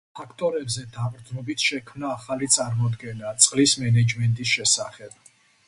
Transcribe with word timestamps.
ფაქტორებზე 0.19 0.85
დაყრდნობით 0.95 1.65
შექმნა 1.65 2.09
ახალი 2.15 2.49
წარმოდგენა 2.55 3.35
„წყლის 3.45 3.77
მენეჯმენტის“ 3.85 4.57
შესახებ. 4.59 5.25